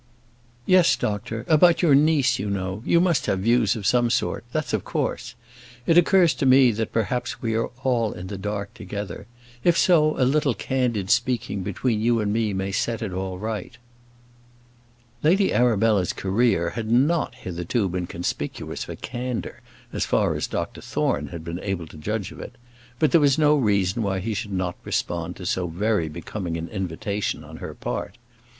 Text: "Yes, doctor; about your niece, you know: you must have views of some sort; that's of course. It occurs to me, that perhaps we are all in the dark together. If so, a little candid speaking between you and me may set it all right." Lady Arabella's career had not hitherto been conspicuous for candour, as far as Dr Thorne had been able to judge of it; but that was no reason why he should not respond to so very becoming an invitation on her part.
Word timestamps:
"Yes, 0.65 0.95
doctor; 0.95 1.45
about 1.47 1.83
your 1.83 1.93
niece, 1.93 2.39
you 2.39 2.49
know: 2.49 2.81
you 2.87 2.99
must 2.99 3.27
have 3.27 3.37
views 3.41 3.75
of 3.75 3.85
some 3.85 4.09
sort; 4.09 4.43
that's 4.51 4.73
of 4.73 4.83
course. 4.83 5.35
It 5.85 5.95
occurs 5.95 6.33
to 6.33 6.47
me, 6.47 6.71
that 6.71 6.91
perhaps 6.91 7.39
we 7.43 7.53
are 7.53 7.69
all 7.83 8.11
in 8.11 8.25
the 8.25 8.37
dark 8.39 8.73
together. 8.73 9.27
If 9.63 9.77
so, 9.77 10.19
a 10.19 10.25
little 10.25 10.55
candid 10.55 11.11
speaking 11.11 11.61
between 11.61 12.01
you 12.01 12.19
and 12.19 12.33
me 12.33 12.51
may 12.51 12.71
set 12.71 13.03
it 13.03 13.13
all 13.13 13.37
right." 13.37 13.77
Lady 15.21 15.53
Arabella's 15.53 16.13
career 16.13 16.71
had 16.71 16.89
not 16.89 17.35
hitherto 17.35 17.87
been 17.87 18.07
conspicuous 18.07 18.85
for 18.85 18.95
candour, 18.95 19.61
as 19.93 20.03
far 20.03 20.33
as 20.33 20.47
Dr 20.47 20.81
Thorne 20.81 21.27
had 21.27 21.43
been 21.43 21.59
able 21.59 21.85
to 21.85 21.95
judge 21.97 22.31
of 22.31 22.39
it; 22.39 22.55
but 22.97 23.11
that 23.11 23.19
was 23.19 23.37
no 23.37 23.55
reason 23.55 24.01
why 24.01 24.17
he 24.17 24.33
should 24.33 24.51
not 24.51 24.77
respond 24.83 25.35
to 25.35 25.45
so 25.45 25.67
very 25.67 26.09
becoming 26.09 26.57
an 26.57 26.69
invitation 26.69 27.43
on 27.43 27.57
her 27.57 27.75
part. 27.75 28.17